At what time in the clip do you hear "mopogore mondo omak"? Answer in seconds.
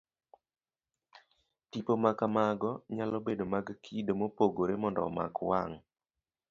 4.19-5.35